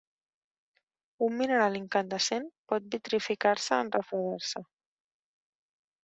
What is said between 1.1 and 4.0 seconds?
Un mineral incandescent pot vitrificar-se en